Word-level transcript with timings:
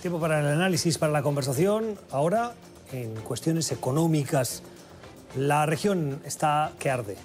Tiempo 0.00 0.18
para 0.18 0.40
el 0.40 0.46
análisis, 0.46 0.96
para 0.96 1.12
la 1.12 1.20
conversación. 1.20 1.98
Ahora, 2.10 2.54
en 2.90 3.14
cuestiones 3.16 3.70
económicas, 3.70 4.62
la 5.36 5.66
región 5.66 6.22
está 6.24 6.72
que 6.78 6.88
arde. 6.88 7.18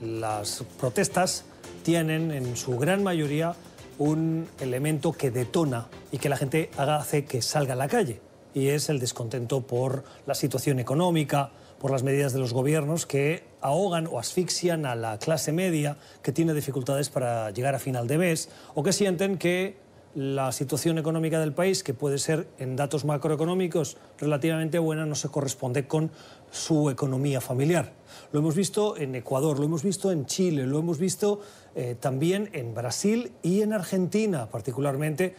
Las 0.00 0.64
protestas 0.80 1.44
tienen 1.82 2.30
en 2.30 2.56
su 2.56 2.78
gran 2.78 3.02
mayoría 3.02 3.54
un 3.98 4.48
elemento 4.60 5.12
que 5.12 5.30
detona 5.30 5.88
y 6.10 6.16
que 6.16 6.30
la 6.30 6.38
gente 6.38 6.70
hace 6.78 7.26
que 7.26 7.42
salga 7.42 7.74
a 7.74 7.76
la 7.76 7.88
calle. 7.88 8.22
Y 8.54 8.68
es 8.68 8.88
el 8.88 8.98
descontento 8.98 9.60
por 9.60 10.02
la 10.24 10.34
situación 10.34 10.78
económica, 10.78 11.50
por 11.78 11.90
las 11.90 12.02
medidas 12.02 12.32
de 12.32 12.38
los 12.38 12.54
gobiernos 12.54 13.04
que 13.04 13.44
ahogan 13.60 14.06
o 14.06 14.18
asfixian 14.18 14.86
a 14.86 14.94
la 14.94 15.18
clase 15.18 15.52
media 15.52 15.98
que 16.22 16.32
tiene 16.32 16.54
dificultades 16.54 17.10
para 17.10 17.50
llegar 17.50 17.74
a 17.74 17.78
final 17.78 18.06
de 18.06 18.16
mes 18.16 18.48
o 18.74 18.82
que 18.82 18.94
sienten 18.94 19.36
que 19.36 19.76
la 20.14 20.52
situación 20.52 20.98
económica 20.98 21.40
del 21.40 21.52
país, 21.52 21.82
que 21.82 21.94
puede 21.94 22.18
ser 22.18 22.46
en 22.58 22.76
datos 22.76 23.04
macroeconómicos 23.04 23.96
relativamente 24.18 24.78
buena, 24.78 25.06
no 25.06 25.14
se 25.14 25.28
corresponde 25.28 25.86
con 25.86 26.10
su 26.50 26.90
economía 26.90 27.40
familiar. 27.40 27.92
Lo 28.30 28.40
hemos 28.40 28.54
visto 28.54 28.96
en 28.96 29.14
Ecuador, 29.14 29.58
lo 29.58 29.64
hemos 29.64 29.82
visto 29.82 30.12
en 30.12 30.26
Chile, 30.26 30.66
lo 30.66 30.78
hemos 30.78 30.98
visto 30.98 31.40
eh, 31.74 31.96
también 31.98 32.50
en 32.52 32.74
Brasil 32.74 33.32
y 33.42 33.62
en 33.62 33.72
Argentina, 33.72 34.50
particularmente. 34.50 35.34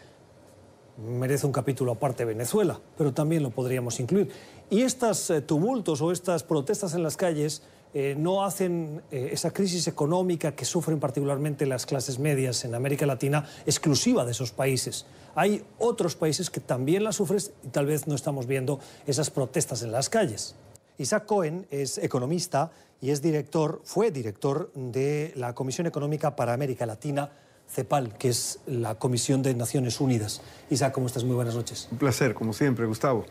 Merece 0.98 1.46
un 1.46 1.52
capítulo 1.52 1.94
aparte 1.94 2.24
Venezuela, 2.24 2.80
pero 2.98 3.14
también 3.14 3.44
lo 3.44 3.50
podríamos 3.52 4.00
incluir. 4.00 4.30
Y 4.70 4.82
estos 4.82 5.30
eh, 5.30 5.42
tumultos 5.42 6.02
o 6.02 6.12
estas 6.12 6.44
protestas 6.44 6.94
en 6.94 7.04
las 7.04 7.18
calles 7.18 7.64
eh, 7.94 8.16
no 8.18 8.44
hacen 8.44 9.04
eh, 9.12 9.30
esa 9.32 9.52
crisis 9.52 9.88
económica 9.88 10.56
que 10.56 10.66
sufren 10.66 11.00
particularmente 11.00 11.66
las 11.68 11.86
clases 11.86 12.18
medias 12.18 12.66
en 12.66 12.74
América 12.74 13.06
Latina 13.06 13.46
exclusiva 13.66 14.26
de 14.26 14.32
esos 14.32 14.52
países. 14.52 15.06
Hay 15.36 15.64
otros 15.78 16.16
países 16.16 16.50
que 16.50 16.60
también 16.60 17.04
la 17.04 17.12
sufren 17.12 17.40
y 17.64 17.68
tal 17.68 17.86
vez 17.86 18.08
no 18.08 18.16
estamos 18.16 18.48
viendo 18.48 18.80
esas 19.06 19.30
protestas 19.30 19.84
en 19.84 19.92
las 19.92 20.10
calles. 20.10 20.56
Isaac 20.98 21.26
Cohen 21.26 21.68
es 21.70 21.98
economista 21.98 22.72
y 23.02 23.12
es 23.12 23.22
director, 23.22 23.82
fue 23.84 24.12
director 24.12 24.72
de 24.74 25.34
la 25.36 25.54
Comisión 25.54 25.86
Económica 25.86 26.36
para 26.36 26.54
América 26.54 26.86
Latina, 26.86 27.32
CEPAL, 27.70 28.18
que 28.18 28.30
es 28.30 28.60
la 28.68 28.96
Comisión 28.96 29.42
de 29.42 29.56
Naciones 29.56 30.00
Unidas. 30.00 30.42
Isaac, 30.70 30.94
¿cómo 30.94 31.08
estás? 31.08 31.24
Muy 31.24 31.36
buenas 31.36 31.56
noches. 31.56 31.88
Un 31.92 31.98
placer, 31.98 32.34
como 32.34 32.54
siempre, 32.54 32.86
Gustavo. 32.86 33.26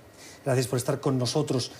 Gracias 0.44 0.66
por 0.66 0.76
estar 0.76 1.00
con 1.00 1.18
nosotros. 1.18 1.70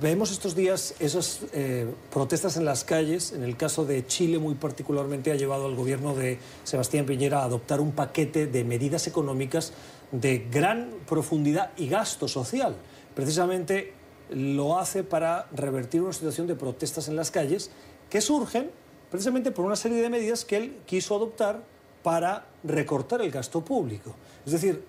vemos 0.00 0.30
estos 0.30 0.54
días 0.54 0.94
esas 1.00 1.40
eh, 1.52 1.86
protestas 2.10 2.56
en 2.56 2.64
las 2.64 2.84
calles. 2.84 3.32
En 3.32 3.42
el 3.42 3.56
caso 3.56 3.84
de 3.84 4.06
Chile, 4.06 4.38
muy 4.38 4.54
particularmente, 4.54 5.30
ha 5.32 5.34
llevado 5.34 5.66
al 5.66 5.74
gobierno 5.74 6.14
de 6.14 6.38
Sebastián 6.64 7.04
Piñera 7.04 7.40
a 7.40 7.44
adoptar 7.44 7.80
un 7.80 7.92
paquete 7.92 8.46
de 8.46 8.64
medidas 8.64 9.06
económicas 9.06 9.72
de 10.12 10.46
gran 10.50 10.90
profundidad 11.06 11.72
y 11.76 11.88
gasto 11.88 12.26
social. 12.26 12.76
Precisamente 13.14 13.92
lo 14.30 14.78
hace 14.78 15.04
para 15.04 15.46
revertir 15.52 16.00
una 16.00 16.12
situación 16.14 16.46
de 16.46 16.54
protestas 16.54 17.08
en 17.08 17.16
las 17.16 17.30
calles 17.30 17.70
que 18.08 18.22
surgen 18.22 18.70
precisamente 19.14 19.52
por 19.52 19.64
una 19.64 19.76
serie 19.76 20.02
de 20.02 20.10
medidas 20.10 20.44
que 20.44 20.56
él 20.56 20.76
quiso 20.86 21.14
adoptar 21.14 21.62
para 22.02 22.46
recortar 22.64 23.22
el 23.22 23.30
gasto 23.30 23.64
público. 23.64 24.12
Es 24.44 24.50
decir, 24.50 24.82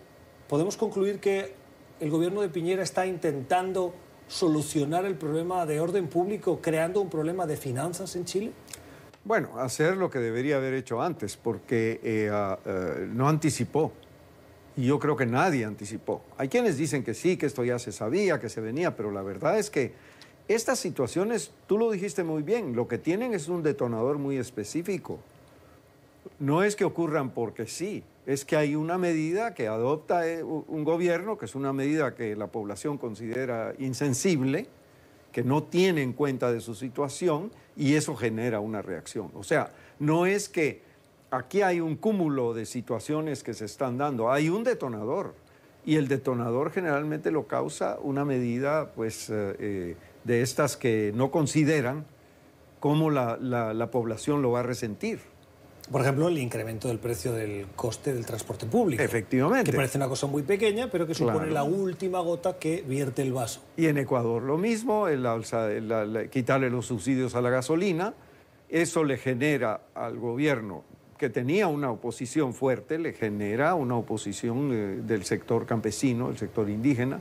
podemos 0.50 0.78
concluir 0.78 1.20
que 1.20 1.54
el 2.00 2.10
gobierno 2.10 2.42
de 2.42 2.50
Piñera 2.50 2.82
está 2.82 3.06
intentando 3.06 3.94
solucionar 4.28 5.06
el 5.06 5.14
problema 5.14 5.68
de 5.68 5.80
orden 5.80 6.08
público 6.08 6.60
creando 6.60 7.02
un 7.02 7.10
problema 7.12 7.46
de 7.46 7.56
finanzas 7.56 8.16
en 8.16 8.26
Chile? 8.26 8.52
Bueno, 9.24 9.60
hacer 9.60 9.96
lo 9.96 10.10
que 10.10 10.18
debería 10.18 10.58
haber 10.58 10.74
hecho 10.74 11.04
antes, 11.04 11.38
porque 11.38 12.00
eh, 12.04 12.28
ah, 12.34 12.58
eh, 12.66 13.08
no 13.08 13.30
anticipó. 13.30 13.92
Y 14.76 14.88
yo 14.88 14.98
creo 14.98 15.16
que 15.16 15.28
nadie 15.28 15.66
anticipó. 15.66 16.24
Hay 16.40 16.50
quienes 16.50 16.78
dicen 16.78 17.04
que 17.04 17.14
sí, 17.14 17.38
que 17.38 17.46
esto 17.46 17.64
ya 17.64 17.78
se 17.78 17.92
sabía, 17.92 18.40
que 18.40 18.50
se 18.50 18.60
venía, 18.60 18.96
pero 18.96 19.12
la 19.12 19.22
verdad 19.22 19.60
es 19.60 19.70
que 19.70 19.94
estas 20.48 20.80
situaciones, 20.80 21.52
tú 21.68 21.78
lo 21.78 21.92
dijiste 21.92 22.24
muy 22.24 22.44
bien, 22.44 22.76
lo 22.76 22.88
que 22.88 22.98
tienen 22.98 23.34
es 23.34 23.48
un 23.48 23.64
detonador 23.64 24.18
muy 24.18 24.38
específico. 24.38 25.20
No 26.40 26.64
es 26.64 26.76
que 26.76 26.86
ocurran 26.86 27.32
porque 27.32 27.66
sí, 27.66 28.04
es 28.26 28.46
que 28.46 28.56
hay 28.56 28.76
una 28.76 28.98
medida 28.98 29.54
que 29.54 29.68
adopta 29.68 30.28
eh, 30.28 30.44
un 30.44 30.84
gobierno, 30.84 31.38
que 31.38 31.46
es 31.46 31.56
una 31.56 31.74
medida 31.74 32.16
que 32.16 32.36
la 32.36 32.48
población 32.48 32.98
considera 32.98 33.74
insensible, 33.80 34.68
que 35.32 35.44
no 35.44 35.64
tiene 35.64 36.02
en 36.02 36.14
cuenta 36.14 36.52
de 36.52 36.62
su 36.62 36.76
situación 36.76 37.52
y 37.76 37.96
eso 37.96 38.16
genera 38.16 38.60
una 38.60 38.82
reacción. 38.82 39.32
O 39.36 39.44
sea, 39.44 39.72
no 40.00 40.26
es 40.26 40.48
que 40.50 40.82
aquí 41.32 41.62
hay 41.62 41.82
un 41.82 41.96
cúmulo 41.96 42.54
de 42.54 42.66
situaciones 42.66 43.44
que 43.44 43.54
se 43.54 43.66
están 43.66 43.98
dando, 43.98 44.32
hay 44.32 44.50
un 44.50 44.64
detonador 44.64 45.34
y 45.86 45.98
el 45.98 46.08
detonador 46.08 46.72
generalmente 46.72 47.32
lo 47.32 47.48
causa 47.48 47.98
una 48.02 48.26
medida 48.26 48.92
pues, 48.94 49.30
eh, 49.30 49.56
eh, 49.60 49.96
de 50.24 50.42
estas 50.42 50.78
que 50.78 51.12
no 51.16 51.32
consideran 51.32 52.06
cómo 52.80 53.10
la 53.12 53.90
población 53.92 54.42
lo 54.42 54.52
va 54.52 54.60
a 54.60 54.64
resentir. 54.64 55.20
Por 55.92 56.02
ejemplo, 56.02 56.28
el 56.28 56.38
incremento 56.40 56.88
del 56.88 56.98
precio 56.98 57.32
del 57.34 57.68
coste 57.76 58.14
del 58.14 58.26
transporte 58.26 58.66
público. 58.66 59.04
Efectivamente. 59.04 59.70
Que 59.70 59.76
parece 59.76 59.98
una 59.98 60.08
cosa 60.08 60.26
muy 60.26 60.42
pequeña, 60.42 60.90
pero 60.90 61.06
que 61.06 61.14
supone 61.14 61.52
la 61.52 61.64
última 61.64 62.20
gota 62.22 62.58
que 62.58 62.84
vierte 62.88 63.22
el 63.22 63.34
vaso. 63.34 63.62
Y 63.78 63.86
en 63.88 64.00
Ecuador 64.00 64.42
lo 64.42 64.58
mismo, 64.58 65.08
el, 65.08 65.28
quitarle 66.32 66.70
los 66.72 66.88
subsidios 66.88 67.36
a 67.36 67.42
la 67.42 67.52
gasolina, 67.52 68.16
eso 68.70 69.04
le 69.04 69.18
genera 69.18 69.82
al 69.94 70.18
gobierno 70.18 70.84
que 71.18 71.30
tenía 71.30 71.68
una 71.68 71.92
oposición 71.92 72.54
fuerte, 72.54 73.00
le 73.00 73.14
genera 73.14 73.76
una 73.76 73.96
oposición 73.96 74.72
eh, 74.72 75.02
del 75.06 75.24
sector 75.24 75.66
campesino, 75.66 76.28
del 76.28 76.38
sector 76.38 76.70
indígena, 76.70 77.20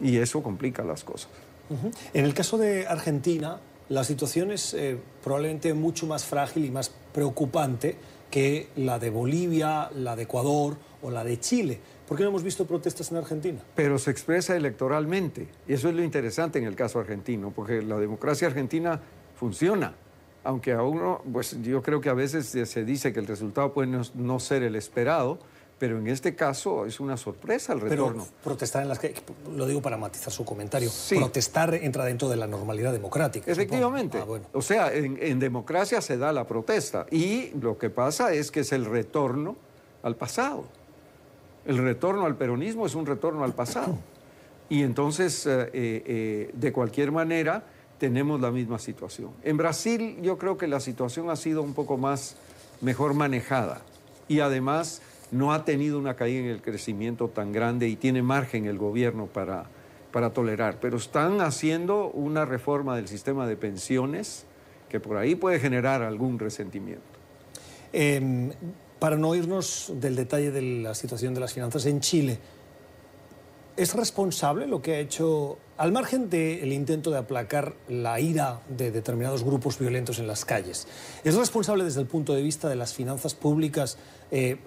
y 0.00 0.16
eso 0.18 0.42
complica 0.42 0.82
las 0.84 1.04
cosas. 1.04 1.30
En 2.14 2.24
el 2.24 2.32
caso 2.32 2.56
de 2.56 2.86
Argentina, 2.86 3.60
la 3.90 4.02
situación 4.04 4.50
es 4.50 4.72
eh, 4.72 4.98
probablemente 5.22 5.74
mucho 5.74 6.06
más 6.06 6.24
frágil 6.24 6.64
y 6.64 6.70
más 6.70 6.90
preocupante 7.12 7.96
que 8.30 8.68
la 8.76 8.98
de 8.98 9.10
Bolivia, 9.10 9.90
la 9.94 10.16
de 10.16 10.22
Ecuador 10.22 10.76
o 11.02 11.10
la 11.10 11.24
de 11.24 11.38
Chile. 11.40 11.78
¿Por 12.06 12.16
qué 12.16 12.22
no 12.22 12.30
hemos 12.30 12.42
visto 12.42 12.66
protestas 12.66 13.10
en 13.10 13.18
Argentina? 13.18 13.60
Pero 13.74 13.98
se 13.98 14.10
expresa 14.10 14.56
electoralmente. 14.56 15.48
Y 15.66 15.74
eso 15.74 15.90
es 15.90 15.94
lo 15.94 16.02
interesante 16.02 16.58
en 16.58 16.64
el 16.64 16.74
caso 16.74 17.00
argentino, 17.00 17.52
porque 17.54 17.82
la 17.82 17.98
democracia 17.98 18.48
argentina 18.48 19.00
funciona. 19.36 19.94
Aunque 20.48 20.72
a 20.72 20.82
uno, 20.82 21.20
pues 21.30 21.60
yo 21.60 21.82
creo 21.82 22.00
que 22.00 22.08
a 22.08 22.14
veces 22.14 22.46
se 22.46 22.84
dice 22.84 23.12
que 23.12 23.20
el 23.20 23.26
resultado 23.26 23.74
puede 23.74 24.00
no 24.14 24.40
ser 24.40 24.62
el 24.62 24.76
esperado, 24.76 25.38
pero 25.78 25.98
en 25.98 26.06
este 26.08 26.34
caso 26.34 26.86
es 26.86 27.00
una 27.00 27.18
sorpresa 27.18 27.74
el 27.74 27.82
retorno. 27.82 28.24
Pero 28.24 28.42
protestar 28.42 28.82
en 28.82 28.88
las 28.88 28.98
que, 28.98 29.14
lo 29.54 29.66
digo 29.66 29.82
para 29.82 29.98
matizar 29.98 30.32
su 30.32 30.46
comentario, 30.46 30.90
protestar 31.10 31.74
entra 31.74 32.06
dentro 32.06 32.30
de 32.30 32.36
la 32.36 32.46
normalidad 32.46 32.92
democrática. 32.92 33.52
Efectivamente. 33.52 34.18
Ah, 34.18 34.40
o 34.54 34.62
sea, 34.62 34.90
en, 34.90 35.38
democracia 35.38 36.00
se 36.00 36.16
da 36.16 36.32
la 36.32 36.46
protesta 36.46 37.04
y 37.10 37.50
lo 37.60 37.76
que 37.76 37.90
pasa 37.90 38.32
es 38.32 38.50
que 38.50 38.60
es 38.60 38.72
el 38.72 38.86
retorno 38.86 39.54
al 40.02 40.16
pasado. 40.16 40.64
El 41.66 41.76
retorno 41.76 42.24
al 42.24 42.36
peronismo 42.36 42.86
es 42.86 42.94
un 42.94 43.04
retorno 43.06 43.44
al 43.44 43.54
pasado. 43.54 43.98
Y 44.70 44.82
entonces, 44.82 45.46
eh, 45.46 45.70
eh, 45.72 46.02
eh, 46.04 46.50
de 46.52 46.72
cualquier 46.72 47.10
manera, 47.10 47.62
tenemos 47.98 48.40
la 48.40 48.50
misma 48.50 48.78
situación. 48.78 49.30
En 49.42 49.56
Brasil 49.56 50.18
yo 50.22 50.38
creo 50.38 50.56
que 50.56 50.66
la 50.66 50.80
situación 50.80 51.30
ha 51.30 51.36
sido 51.36 51.62
un 51.62 51.74
poco 51.74 51.96
más 51.96 52.36
mejor 52.80 53.14
manejada 53.14 53.82
y 54.28 54.40
además 54.40 55.02
no 55.30 55.52
ha 55.52 55.64
tenido 55.64 55.98
una 55.98 56.14
caída 56.14 56.40
en 56.40 56.46
el 56.46 56.62
crecimiento 56.62 57.28
tan 57.28 57.52
grande 57.52 57.88
y 57.88 57.96
tiene 57.96 58.22
margen 58.22 58.66
el 58.66 58.78
gobierno 58.78 59.26
para, 59.26 59.66
para 60.12 60.32
tolerar. 60.32 60.78
Pero 60.80 60.96
están 60.96 61.40
haciendo 61.40 62.08
una 62.10 62.44
reforma 62.44 62.96
del 62.96 63.08
sistema 63.08 63.46
de 63.46 63.56
pensiones 63.56 64.44
que 64.88 65.00
por 65.00 65.16
ahí 65.16 65.34
puede 65.34 65.60
generar 65.60 66.02
algún 66.02 66.38
resentimiento. 66.38 67.02
Em, 67.92 68.52
para 68.98 69.16
no 69.16 69.34
irnos 69.34 69.92
del 69.96 70.16
detalle 70.16 70.50
de 70.50 70.62
la 70.62 70.94
situación 70.94 71.34
de 71.34 71.40
las 71.40 71.52
finanzas 71.52 71.86
en 71.86 72.00
Chile, 72.00 72.38
¿es 73.78 73.94
responsable 73.94 74.66
lo 74.66 74.82
que 74.82 74.94
ha 74.94 74.98
hecho, 74.98 75.56
al 75.76 75.92
margen 75.92 76.28
del 76.28 76.72
intento 76.72 77.12
de 77.12 77.18
aplacar 77.18 77.74
la 77.88 78.18
ira 78.18 78.60
de 78.68 78.90
determinados 78.90 79.44
grupos 79.44 79.78
violentos 79.78 80.18
en 80.18 80.26
las 80.26 80.44
calles, 80.44 80.88
¿es 81.22 81.36
responsable 81.36 81.84
desde 81.84 82.00
el 82.00 82.08
punto 82.08 82.34
de 82.34 82.42
vista 82.42 82.68
de 82.68 82.74
las 82.74 82.92
finanzas 82.92 83.34
públicas? 83.34 83.96
Eh, 84.32 84.58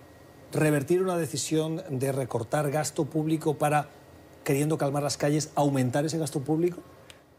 revertir 0.53 1.01
una 1.01 1.17
decisión 1.17 1.83
de 1.89 2.13
recortar 2.13 2.71
gasto 2.71 3.03
público 3.03 3.57
para, 3.57 3.89
queriendo 4.45 4.77
calmar 4.77 5.03
las 5.03 5.17
calles, 5.17 5.51
aumentar 5.55 6.05
ese 6.05 6.17
gasto 6.17 6.39
público? 6.39 6.81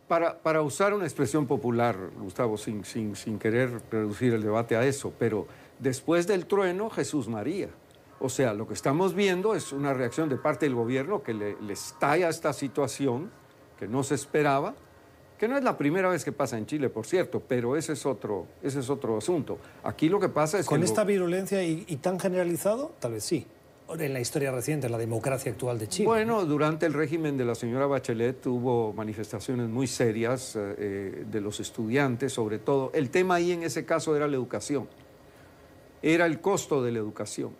Para, 0.08 0.42
para 0.42 0.60
usar 0.60 0.92
una 0.92 1.04
expresión 1.04 1.46
popular, 1.46 1.96
Gustavo, 2.20 2.58
sin, 2.58 2.84
sin, 2.84 3.16
sin, 3.16 3.38
querer 3.38 3.80
reducir 3.90 4.34
el 4.34 4.42
debate 4.42 4.76
a 4.76 4.84
eso, 4.84 5.10
pero 5.18 5.46
después 5.78 6.26
del 6.26 6.44
trueno, 6.44 6.90
Jesús 6.90 7.28
María. 7.28 7.68
O 8.22 8.28
sea, 8.28 8.54
lo 8.54 8.68
que 8.68 8.74
estamos 8.74 9.14
viendo 9.14 9.56
es 9.56 9.72
una 9.72 9.92
reacción 9.92 10.28
de 10.28 10.36
parte 10.36 10.64
del 10.64 10.76
gobierno 10.76 11.24
que 11.24 11.34
le, 11.34 11.60
le 11.60 11.72
estalla 11.72 12.28
esta 12.28 12.52
situación 12.52 13.30
que 13.76 13.88
no 13.88 14.04
se 14.04 14.14
esperaba, 14.14 14.76
que 15.36 15.48
no 15.48 15.58
es 15.58 15.64
la 15.64 15.76
primera 15.76 16.08
vez 16.08 16.24
que 16.24 16.30
pasa 16.30 16.56
en 16.56 16.66
Chile, 16.66 16.88
por 16.88 17.04
cierto, 17.04 17.40
pero 17.40 17.76
ese 17.76 17.94
es 17.94 18.06
otro, 18.06 18.46
ese 18.62 18.78
es 18.78 18.88
otro 18.88 19.18
asunto. 19.18 19.58
Aquí 19.82 20.08
lo 20.08 20.20
que 20.20 20.28
pasa 20.28 20.60
es 20.60 20.66
¿Con 20.66 20.78
que... 20.78 20.86
esta 20.86 21.02
virulencia 21.02 21.64
y, 21.64 21.84
tan 21.96 22.20
generalizado? 22.20 22.94
Tal 23.00 23.14
vez 23.14 23.24
sí. 23.24 23.44
en 23.98 24.12
la 24.12 24.20
historia 24.20 24.52
reciente, 24.52 24.86
en 24.86 24.92
la 24.92 24.98
democracia 24.98 25.50
actual 25.50 25.80
de 25.80 25.88
Chile. 25.88 26.06
Bueno, 26.06 26.44
durante 26.44 26.86
el 26.86 26.92
régimen 26.92 27.36
de 27.36 27.44
la 27.44 27.56
señora 27.56 27.86
Bachelet 27.86 28.46
hubo 28.46 28.92
manifestaciones 28.92 29.68
muy 29.68 29.88
serias 29.88 30.54
eh, 30.54 30.76
eh, 30.78 31.24
de 31.28 31.40
los 31.40 31.58
estudiantes, 31.58 32.32
sobre 32.32 32.60
todo. 32.60 32.92
El 32.94 33.10
tema 33.10 33.34
ahí 33.34 33.50
en 33.50 33.64
ese 33.64 33.84
caso 33.84 34.14
era 34.14 34.28
la 34.28 34.36
educación, 34.36 34.86
era 36.02 36.26
el 36.26 36.40
costo 36.40 36.84
de 36.84 36.92
la 36.92 37.00
educación 37.00 37.50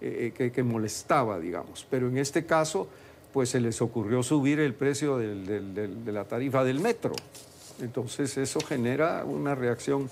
eh, 0.00 0.52
que, 0.54 0.62
molestaba, 0.62 1.38
digamos. 1.38 1.86
Pero 1.88 2.08
en 2.08 2.18
este 2.18 2.44
caso, 2.44 2.88
pues 3.32 3.50
se 3.50 3.60
les 3.60 3.80
ocurrió 3.82 4.22
subir 4.22 4.60
el 4.60 4.74
precio 4.74 5.18
de 5.18 6.12
la 6.12 6.24
tarifa 6.24 6.64
del 6.64 6.80
metro. 6.80 7.14
Entonces 7.80 8.36
eso 8.38 8.60
genera 8.60 9.24
una 9.24 9.54
reacción 9.54 10.08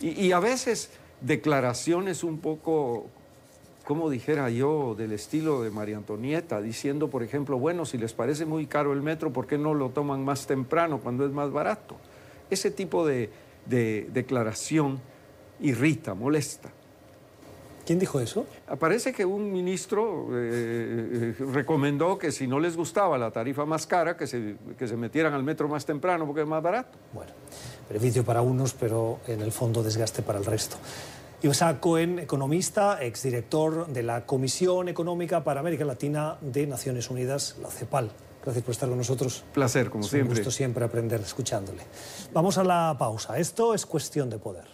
y 0.00 0.30
a 0.30 0.38
veces 0.38 0.90
declaraciones 1.20 2.22
un 2.22 2.38
poco 2.38 3.10
como 3.88 4.10
dijera 4.10 4.50
yo, 4.50 4.94
del 4.94 5.12
estilo 5.12 5.62
de 5.62 5.70
María 5.70 5.96
Antonieta, 5.96 6.60
diciendo, 6.60 7.08
por 7.08 7.22
ejemplo, 7.22 7.58
bueno, 7.58 7.86
si 7.86 7.96
les 7.96 8.12
parece 8.12 8.44
muy 8.44 8.66
caro 8.66 8.92
el 8.92 9.00
metro, 9.00 9.32
¿por 9.32 9.46
qué 9.46 9.56
no 9.56 9.72
lo 9.72 9.88
toman 9.88 10.22
más 10.22 10.46
temprano 10.46 11.00
cuando 11.00 11.24
es 11.24 11.32
más 11.32 11.50
barato? 11.50 11.96
Ese 12.50 12.70
tipo 12.70 13.06
de, 13.06 13.30
declaración 13.64 15.00
irrita, 15.58 16.12
molesta. 16.12 16.68
¿Quién 17.88 17.98
dijo 17.98 18.20
eso? 18.20 18.44
Parece 18.78 19.14
que 19.14 19.24
un 19.24 19.50
ministro 19.50 20.28
eh, 20.32 21.34
eh, 21.40 21.44
recomendó 21.54 22.18
que 22.18 22.30
si 22.32 22.46
no 22.46 22.60
les 22.60 22.76
gustaba 22.76 23.16
la 23.16 23.30
tarifa 23.30 23.64
más 23.64 23.86
cara, 23.86 24.14
que 24.14 24.26
se, 24.26 24.56
que 24.78 24.86
se 24.86 24.94
metieran 24.94 25.32
al 25.32 25.42
metro 25.42 25.68
más 25.68 25.86
temprano 25.86 26.26
porque 26.26 26.42
es 26.42 26.46
más 26.46 26.62
barato. 26.62 26.98
Bueno, 27.14 27.32
beneficio 27.88 28.22
para 28.26 28.42
unos, 28.42 28.74
pero 28.74 29.20
en 29.26 29.40
el 29.40 29.52
fondo 29.52 29.82
desgaste 29.82 30.20
para 30.20 30.38
el 30.38 30.44
resto. 30.44 30.76
Isaac 31.40 31.80
Cohen, 31.80 32.18
economista, 32.18 33.02
exdirector 33.02 33.86
de 33.86 34.02
la 34.02 34.26
Comisión 34.26 34.90
Económica 34.90 35.42
para 35.42 35.60
América 35.60 35.86
Latina 35.86 36.36
de 36.42 36.66
Naciones 36.66 37.08
Unidas, 37.08 37.56
la 37.62 37.70
CEPAL. 37.70 38.10
Gracias 38.44 38.64
por 38.66 38.72
estar 38.72 38.90
con 38.90 38.98
nosotros. 38.98 39.44
Placer, 39.54 39.88
como 39.88 40.04
siempre. 40.04 40.32
Un 40.32 40.36
gusto 40.36 40.50
siempre 40.50 40.84
aprender 40.84 41.22
escuchándole. 41.22 41.84
Vamos 42.34 42.58
a 42.58 42.64
la 42.64 42.94
pausa. 42.98 43.38
Esto 43.38 43.72
es 43.72 43.86
cuestión 43.86 44.28
de 44.28 44.36
poder. 44.36 44.66